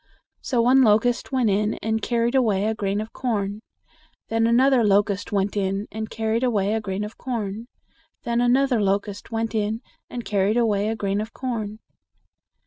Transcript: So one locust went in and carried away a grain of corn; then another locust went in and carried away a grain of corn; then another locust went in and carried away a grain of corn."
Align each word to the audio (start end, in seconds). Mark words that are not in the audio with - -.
So 0.41 0.63
one 0.63 0.81
locust 0.81 1.31
went 1.31 1.51
in 1.51 1.75
and 1.75 2.01
carried 2.01 2.33
away 2.33 2.65
a 2.65 2.73
grain 2.73 3.01
of 3.01 3.13
corn; 3.13 3.61
then 4.29 4.47
another 4.47 4.83
locust 4.83 5.31
went 5.31 5.55
in 5.55 5.87
and 5.91 6.09
carried 6.09 6.41
away 6.43 6.73
a 6.73 6.81
grain 6.81 7.03
of 7.05 7.19
corn; 7.19 7.67
then 8.23 8.41
another 8.41 8.81
locust 8.81 9.31
went 9.31 9.53
in 9.53 9.81
and 10.09 10.25
carried 10.25 10.57
away 10.57 10.87
a 10.89 10.95
grain 10.95 11.21
of 11.21 11.33
corn." 11.33 11.77